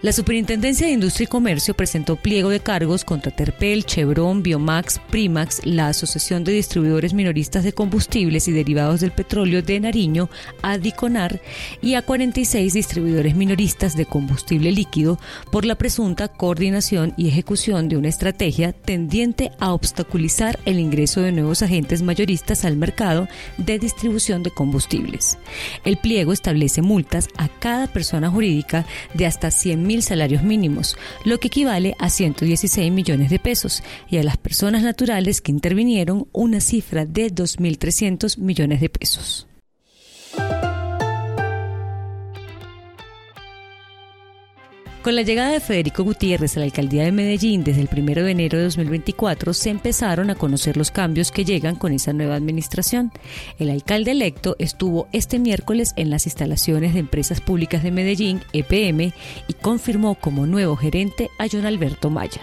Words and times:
La 0.00 0.12
Superintendencia 0.12 0.86
de 0.86 0.92
Industria 0.92 1.24
y 1.24 1.26
Comercio 1.26 1.74
presentó 1.74 2.14
pliego 2.14 2.50
de 2.50 2.60
cargos 2.60 3.04
contra 3.04 3.32
Terpel, 3.32 3.84
Chevron, 3.84 4.44
Biomax, 4.44 5.00
Primax, 5.10 5.66
la 5.66 5.88
Asociación 5.88 6.44
de 6.44 6.52
Distribuidores 6.52 7.14
Minoristas 7.14 7.64
de 7.64 7.72
Combustibles 7.72 8.46
y 8.46 8.52
Derivados 8.52 9.00
del 9.00 9.10
Petróleo 9.10 9.60
de 9.60 9.80
Nariño, 9.80 10.30
Adiconar, 10.62 11.40
y 11.82 11.94
a 11.94 12.02
46 12.02 12.74
distribuidores 12.74 13.34
minoristas 13.34 13.96
de 13.96 14.06
combustible 14.06 14.70
líquido 14.70 15.18
por 15.50 15.64
la 15.64 15.74
presunta 15.74 16.28
coordinación 16.28 17.12
y 17.16 17.26
ejecución 17.26 17.88
de 17.88 17.96
una 17.96 18.06
estrategia 18.06 18.72
tendiente 18.72 19.50
a 19.58 19.72
obstaculizar 19.72 20.60
el 20.64 20.78
ingreso 20.78 21.22
de 21.22 21.32
nuevos 21.32 21.62
agentes 21.62 22.02
mayoristas 22.02 22.64
al 22.64 22.76
mercado 22.76 23.26
de 23.56 23.80
distribución 23.80 24.44
de 24.44 24.52
combustibles. 24.52 25.38
El 25.84 25.96
pliego 25.96 26.32
establece 26.32 26.82
multas 26.82 27.26
a 27.36 27.48
cada 27.48 27.88
persona 27.88 28.30
jurídica 28.30 28.86
de 29.14 29.26
hasta 29.26 29.50
100 29.50 29.87
mil 29.88 30.02
salarios 30.02 30.42
mínimos, 30.42 30.96
lo 31.24 31.40
que 31.40 31.48
equivale 31.48 31.96
a 31.98 32.10
116 32.10 32.92
millones 32.92 33.30
de 33.30 33.38
pesos, 33.38 33.82
y 34.10 34.18
a 34.18 34.22
las 34.22 34.36
personas 34.36 34.82
naturales 34.82 35.40
que 35.40 35.50
intervinieron 35.50 36.28
una 36.32 36.60
cifra 36.60 37.06
de 37.06 37.32
2.300 37.34 38.36
millones 38.38 38.82
de 38.82 38.88
pesos. 38.90 39.48
Con 45.08 45.14
la 45.14 45.22
llegada 45.22 45.52
de 45.52 45.60
Federico 45.60 46.04
Gutiérrez 46.04 46.54
a 46.54 46.60
la 46.60 46.66
alcaldía 46.66 47.04
de 47.04 47.12
Medellín 47.12 47.64
desde 47.64 47.80
el 47.80 47.88
1 47.90 48.24
de 48.24 48.30
enero 48.30 48.58
de 48.58 48.64
2024, 48.64 49.54
se 49.54 49.70
empezaron 49.70 50.28
a 50.28 50.34
conocer 50.34 50.76
los 50.76 50.90
cambios 50.90 51.32
que 51.32 51.46
llegan 51.46 51.76
con 51.76 51.94
esa 51.94 52.12
nueva 52.12 52.34
administración. 52.34 53.10
El 53.58 53.70
alcalde 53.70 54.10
electo 54.10 54.54
estuvo 54.58 55.08
este 55.12 55.38
miércoles 55.38 55.94
en 55.96 56.10
las 56.10 56.26
instalaciones 56.26 56.92
de 56.92 57.00
Empresas 57.00 57.40
Públicas 57.40 57.82
de 57.82 57.90
Medellín, 57.90 58.42
EPM, 58.52 59.14
y 59.48 59.52
confirmó 59.54 60.14
como 60.14 60.44
nuevo 60.44 60.76
gerente 60.76 61.30
a 61.38 61.46
John 61.50 61.64
Alberto 61.64 62.10
Maya. 62.10 62.42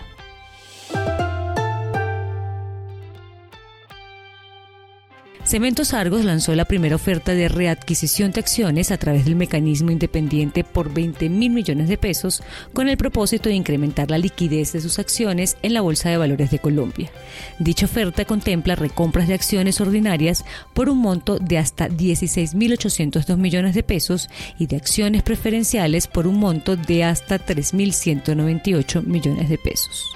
Cementos 5.45 5.93
Argos 5.93 6.25
lanzó 6.25 6.55
la 6.55 6.65
primera 6.65 6.95
oferta 6.95 7.35
de 7.35 7.47
readquisición 7.47 8.31
de 8.31 8.39
acciones 8.39 8.89
a 8.89 8.97
través 8.97 9.25
del 9.25 9.35
mecanismo 9.35 9.91
independiente 9.91 10.63
por 10.63 10.91
20 10.91 11.29
mil 11.29 11.51
millones 11.51 11.87
de 11.87 11.99
pesos 11.99 12.41
con 12.73 12.89
el 12.89 12.97
propósito 12.97 13.49
de 13.49 13.55
incrementar 13.55 14.09
la 14.09 14.17
liquidez 14.17 14.73
de 14.73 14.81
sus 14.81 14.97
acciones 14.97 15.55
en 15.61 15.75
la 15.75 15.81
Bolsa 15.81 16.09
de 16.09 16.17
Valores 16.17 16.49
de 16.49 16.57
Colombia. 16.57 17.11
Dicha 17.59 17.85
oferta 17.85 18.25
contempla 18.25 18.73
recompras 18.73 19.27
de 19.27 19.35
acciones 19.35 19.79
ordinarias 19.79 20.43
por 20.73 20.89
un 20.89 20.97
monto 20.97 21.37
de 21.37 21.59
hasta 21.59 21.89
16.802 21.89 23.37
millones 23.37 23.75
de 23.75 23.83
pesos 23.83 24.29
y 24.57 24.65
de 24.65 24.77
acciones 24.77 25.21
preferenciales 25.21 26.07
por 26.07 26.25
un 26.25 26.39
monto 26.39 26.75
de 26.75 27.03
hasta 27.03 27.37
3.198 27.37 29.03
millones 29.03 29.47
de 29.47 29.59
pesos. 29.59 30.15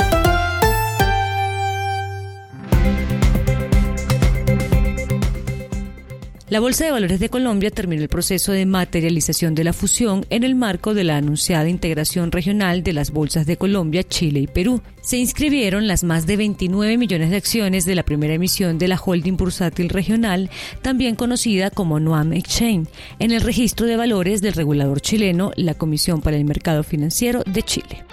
La 6.51 6.59
Bolsa 6.59 6.83
de 6.83 6.91
Valores 6.91 7.21
de 7.21 7.29
Colombia 7.29 7.71
terminó 7.71 8.01
el 8.01 8.09
proceso 8.09 8.51
de 8.51 8.65
materialización 8.65 9.55
de 9.55 9.63
la 9.63 9.71
fusión 9.71 10.25
en 10.29 10.43
el 10.43 10.53
marco 10.55 10.93
de 10.93 11.05
la 11.05 11.15
anunciada 11.15 11.69
integración 11.69 12.29
regional 12.29 12.83
de 12.83 12.91
las 12.91 13.11
bolsas 13.11 13.45
de 13.45 13.55
Colombia, 13.55 14.03
Chile 14.03 14.41
y 14.41 14.47
Perú. 14.47 14.81
Se 15.01 15.15
inscribieron 15.15 15.87
las 15.87 16.03
más 16.03 16.27
de 16.27 16.35
29 16.35 16.97
millones 16.97 17.29
de 17.29 17.37
acciones 17.37 17.85
de 17.85 17.95
la 17.95 18.03
primera 18.03 18.33
emisión 18.33 18.77
de 18.79 18.89
la 18.89 18.99
holding 19.01 19.37
bursátil 19.37 19.87
regional, 19.87 20.49
también 20.81 21.15
conocida 21.15 21.69
como 21.69 22.01
Noam 22.01 22.33
Exchange, 22.33 22.89
en 23.19 23.31
el 23.31 23.39
registro 23.39 23.87
de 23.87 23.95
valores 23.95 24.41
del 24.41 24.51
regulador 24.51 24.99
chileno, 24.99 25.53
la 25.55 25.75
Comisión 25.75 26.19
para 26.19 26.35
el 26.35 26.43
Mercado 26.43 26.83
Financiero 26.83 27.43
de 27.45 27.63
Chile. 27.63 28.03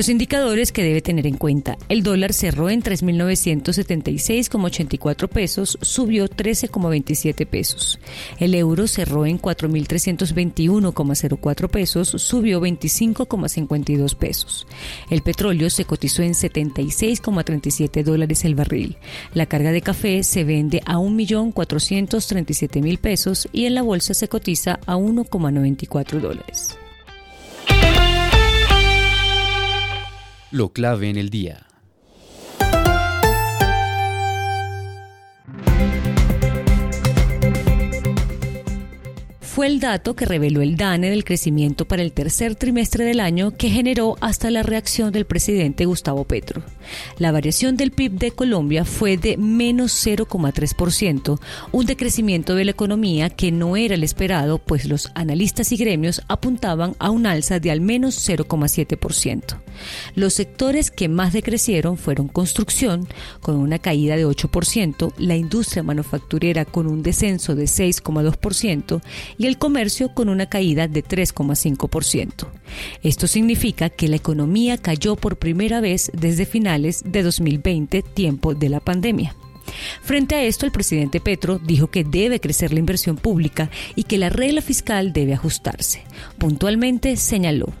Los 0.00 0.08
indicadores 0.08 0.72
que 0.72 0.82
debe 0.82 1.02
tener 1.02 1.26
en 1.26 1.36
cuenta. 1.36 1.76
El 1.90 2.02
dólar 2.02 2.32
cerró 2.32 2.70
en 2.70 2.82
3.976,84 2.82 5.28
pesos, 5.28 5.76
subió 5.82 6.26
13,27 6.26 7.46
pesos. 7.46 7.98
El 8.38 8.54
euro 8.54 8.86
cerró 8.86 9.26
en 9.26 9.38
4.321,04 9.38 11.68
pesos, 11.68 12.08
subió 12.16 12.62
25,52 12.62 14.16
pesos. 14.16 14.66
El 15.10 15.20
petróleo 15.20 15.68
se 15.68 15.84
cotizó 15.84 16.22
en 16.22 16.32
76,37 16.32 18.02
dólares 18.02 18.46
el 18.46 18.54
barril. 18.54 18.96
La 19.34 19.44
carga 19.44 19.70
de 19.70 19.82
café 19.82 20.22
se 20.22 20.44
vende 20.44 20.80
a 20.86 20.96
1.437.000 20.96 22.98
pesos 22.98 23.50
y 23.52 23.66
en 23.66 23.74
la 23.74 23.82
bolsa 23.82 24.14
se 24.14 24.28
cotiza 24.28 24.80
a 24.86 24.96
1,94 24.96 26.20
dólares. 26.20 26.78
Lo 30.52 30.72
clave 30.72 31.08
en 31.08 31.16
el 31.16 31.30
día. 31.30 31.70
fue 39.60 39.66
el 39.66 39.78
dato 39.78 40.16
que 40.16 40.24
reveló 40.24 40.62
el 40.62 40.78
DANE 40.78 41.10
del 41.10 41.22
crecimiento 41.22 41.84
para 41.84 42.00
el 42.00 42.12
tercer 42.12 42.54
trimestre 42.54 43.04
del 43.04 43.20
año 43.20 43.58
que 43.58 43.68
generó 43.68 44.16
hasta 44.22 44.50
la 44.50 44.62
reacción 44.62 45.12
del 45.12 45.26
presidente 45.26 45.84
Gustavo 45.84 46.24
Petro. 46.24 46.62
La 47.18 47.30
variación 47.30 47.76
del 47.76 47.90
PIB 47.90 48.12
de 48.12 48.30
Colombia 48.30 48.86
fue 48.86 49.18
de 49.18 49.36
menos 49.36 49.92
0,3%, 50.06 51.38
un 51.72 51.84
decrecimiento 51.84 52.54
de 52.54 52.64
la 52.64 52.70
economía 52.70 53.28
que 53.28 53.52
no 53.52 53.76
era 53.76 53.96
el 53.96 54.02
esperado, 54.02 54.56
pues 54.56 54.86
los 54.86 55.10
analistas 55.14 55.72
y 55.72 55.76
gremios 55.76 56.22
apuntaban 56.26 56.96
a 56.98 57.10
un 57.10 57.26
alza 57.26 57.60
de 57.60 57.70
al 57.70 57.82
menos 57.82 58.26
0,7%. 58.26 59.60
Los 60.14 60.34
sectores 60.34 60.90
que 60.90 61.08
más 61.08 61.32
decrecieron 61.32 61.96
fueron 61.96 62.28
construcción, 62.28 63.08
con 63.40 63.56
una 63.56 63.78
caída 63.78 64.16
de 64.16 64.26
8%, 64.26 65.12
la 65.18 65.36
industria 65.36 65.82
manufacturera 65.82 66.64
con 66.64 66.86
un 66.86 67.02
descenso 67.02 67.54
de 67.54 67.64
6,2% 67.64 69.00
y 69.38 69.46
el 69.46 69.58
comercio 69.58 70.14
con 70.14 70.28
una 70.28 70.46
caída 70.46 70.88
de 70.88 71.04
3,5%. 71.04 72.48
Esto 73.02 73.26
significa 73.26 73.90
que 73.90 74.08
la 74.08 74.16
economía 74.16 74.78
cayó 74.78 75.16
por 75.16 75.38
primera 75.38 75.80
vez 75.80 76.10
desde 76.14 76.46
finales 76.46 77.02
de 77.04 77.22
2020, 77.22 78.02
tiempo 78.02 78.54
de 78.54 78.68
la 78.68 78.80
pandemia. 78.80 79.34
Frente 80.02 80.34
a 80.34 80.42
esto, 80.42 80.66
el 80.66 80.72
presidente 80.72 81.20
Petro 81.20 81.58
dijo 81.58 81.88
que 81.88 82.04
debe 82.04 82.40
crecer 82.40 82.72
la 82.72 82.80
inversión 82.80 83.16
pública 83.16 83.70
y 83.94 84.04
que 84.04 84.18
la 84.18 84.28
regla 84.28 84.62
fiscal 84.62 85.12
debe 85.12 85.34
ajustarse. 85.34 86.02
Puntualmente 86.38 87.16
señaló, 87.16 87.72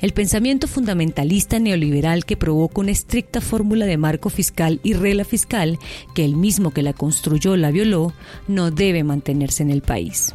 el 0.00 0.12
pensamiento 0.12 0.68
fundamentalista 0.68 1.58
neoliberal 1.58 2.24
que 2.24 2.36
provoca 2.36 2.80
una 2.80 2.90
estricta 2.90 3.40
fórmula 3.40 3.86
de 3.86 3.96
marco 3.96 4.30
fiscal 4.30 4.80
y 4.82 4.94
regla 4.94 5.24
fiscal, 5.24 5.78
que 6.14 6.24
el 6.24 6.36
mismo 6.36 6.70
que 6.70 6.82
la 6.82 6.92
construyó 6.92 7.56
la 7.56 7.70
violó, 7.70 8.12
no 8.48 8.70
debe 8.70 9.04
mantenerse 9.04 9.62
en 9.62 9.70
el 9.70 9.82
país. 9.82 10.34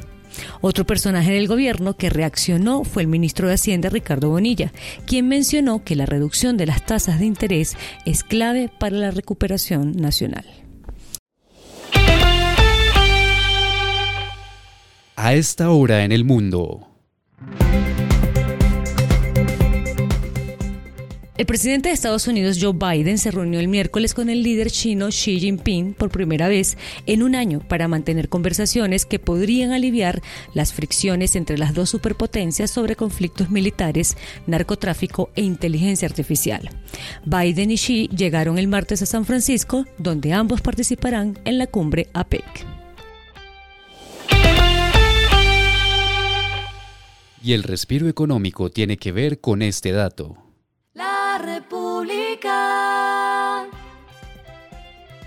Otro 0.62 0.86
personaje 0.86 1.32
del 1.34 1.48
gobierno 1.48 1.98
que 1.98 2.10
reaccionó 2.10 2.84
fue 2.84 3.04
el 3.04 3.08
ministro 3.08 3.48
de 3.48 3.56
Hacienda 3.56 3.90
Ricardo 3.90 4.30
Bonilla, 4.30 4.72
quien 5.06 5.28
mencionó 5.28 5.84
que 5.84 5.96
la 5.96 6.06
reducción 6.06 6.58
de 6.58 6.66
las 6.66 6.86
tasas 6.86 7.20
de 7.20 7.26
interés 7.26 7.76
es 8.06 8.24
clave 8.24 8.70
para 8.80 8.96
la 8.96 9.12
recuperación 9.12 9.94
nacional. 9.94 10.46
A 15.16 15.34
esta 15.36 15.70
hora 15.70 16.04
en 16.04 16.12
el 16.12 16.24
mundo. 16.24 16.91
El 21.42 21.48
presidente 21.48 21.90
de 21.90 21.96
Estados 21.96 22.28
Unidos, 22.28 22.60
Joe 22.62 22.74
Biden, 22.74 23.18
se 23.18 23.32
reunió 23.32 23.60
el 23.60 23.68
miércoles 23.68 24.14
con 24.14 24.30
el 24.30 24.44
líder 24.44 24.70
chino 24.70 25.08
Xi 25.08 25.40
Jinping 25.40 25.96
por 25.96 26.12
primera 26.12 26.48
vez 26.48 26.78
en 27.08 27.24
un 27.24 27.34
año 27.34 27.68
para 27.68 27.88
mantener 27.88 28.30
conversaciones 28.30 29.08
que 29.08 29.18
podrían 29.18 29.72
aliviar 29.72 30.22
las 30.54 30.72
fricciones 30.72 31.36
entre 31.36 31.58
las 31.58 31.74
dos 31.74 31.90
superpotencias 31.90 32.70
sobre 32.70 32.96
conflictos 32.96 33.50
militares, 33.50 34.18
narcotráfico 34.46 35.32
e 35.34 35.42
inteligencia 35.42 36.08
artificial. 36.08 36.70
Biden 37.26 37.72
y 37.72 37.78
Xi 37.78 38.08
llegaron 38.16 38.60
el 38.60 38.68
martes 38.68 39.02
a 39.02 39.08
San 39.08 39.26
Francisco, 39.26 39.88
donde 39.98 40.34
ambos 40.34 40.62
participarán 40.62 41.40
en 41.44 41.58
la 41.58 41.66
cumbre 41.66 42.08
APEC. 42.14 42.46
Y 47.44 47.54
el 47.54 47.64
respiro 47.64 48.08
económico 48.08 48.70
tiene 48.70 48.98
que 48.98 49.12
ver 49.12 49.40
con 49.40 49.64
este 49.64 49.92
dato. 49.92 50.51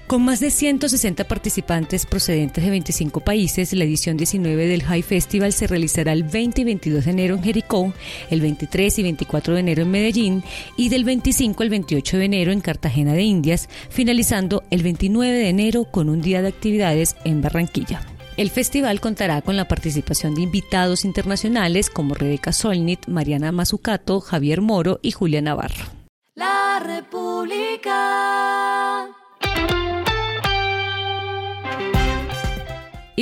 Con 0.06 0.22
más 0.22 0.38
de 0.38 0.50
160 0.50 1.24
participantes 1.24 2.04
procedentes 2.04 2.62
de 2.62 2.68
25 2.70 3.20
países, 3.20 3.72
la 3.72 3.84
edición 3.84 4.18
19 4.18 4.66
del 4.66 4.82
High 4.82 5.00
Festival 5.00 5.54
se 5.54 5.66
realizará 5.66 6.12
el 6.12 6.24
20 6.24 6.60
y 6.60 6.64
22 6.64 7.06
de 7.06 7.10
enero 7.10 7.34
en 7.36 7.42
Jericó, 7.42 7.90
el 8.28 8.42
23 8.42 8.98
y 8.98 9.02
24 9.02 9.54
de 9.54 9.60
enero 9.60 9.82
en 9.82 9.90
Medellín 9.90 10.44
y 10.76 10.90
del 10.90 11.04
25 11.04 11.62
al 11.62 11.70
28 11.70 12.18
de 12.18 12.24
enero 12.26 12.52
en 12.52 12.60
Cartagena 12.60 13.14
de 13.14 13.22
Indias, 13.22 13.70
finalizando 13.88 14.62
el 14.70 14.82
29 14.82 15.32
de 15.32 15.48
enero 15.48 15.84
con 15.90 16.10
un 16.10 16.20
día 16.20 16.42
de 16.42 16.48
actividades 16.48 17.16
en 17.24 17.40
Barranquilla. 17.40 18.02
El 18.36 18.50
festival 18.50 19.00
contará 19.00 19.40
con 19.40 19.56
la 19.56 19.68
participación 19.68 20.34
de 20.34 20.42
invitados 20.42 21.06
internacionales 21.06 21.88
como 21.88 22.14
Rebeca 22.14 22.52
Solnit, 22.52 23.06
Mariana 23.06 23.52
Mazzucato, 23.52 24.20
Javier 24.20 24.60
Moro 24.60 24.98
y 25.00 25.12
Julia 25.12 25.40
Navarro. 25.40 25.86
La 26.34 26.78
República. 26.84 28.13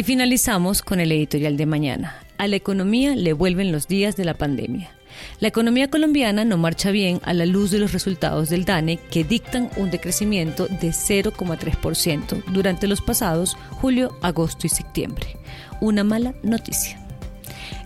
Y 0.02 0.04
finalizamos 0.04 0.82
con 0.82 0.98
el 0.98 1.12
editorial 1.12 1.56
de 1.56 1.64
mañana. 1.64 2.16
A 2.36 2.48
la 2.48 2.56
economía 2.56 3.14
le 3.14 3.34
vuelven 3.34 3.70
los 3.70 3.86
días 3.86 4.16
de 4.16 4.24
la 4.24 4.34
pandemia. 4.34 4.90
La 5.38 5.46
economía 5.46 5.90
colombiana 5.90 6.44
no 6.44 6.58
marcha 6.58 6.90
bien 6.90 7.20
a 7.22 7.32
la 7.32 7.46
luz 7.46 7.70
de 7.70 7.78
los 7.78 7.92
resultados 7.92 8.48
del 8.48 8.64
DANE 8.64 8.96
que 9.12 9.22
dictan 9.22 9.70
un 9.76 9.92
decrecimiento 9.92 10.66
de 10.66 10.88
0,3% 10.88 12.42
durante 12.46 12.88
los 12.88 13.00
pasados 13.00 13.56
julio, 13.80 14.18
agosto 14.22 14.66
y 14.66 14.70
septiembre. 14.70 15.36
Una 15.80 16.02
mala 16.02 16.34
noticia. 16.42 16.98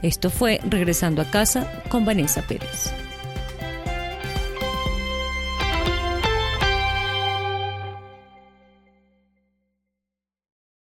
Esto 0.01 0.31
fue 0.31 0.59
Regresando 0.71 1.21
a 1.21 1.31
casa 1.31 1.71
con 1.91 2.07
Vanessa 2.07 2.41
Pérez. 2.41 2.95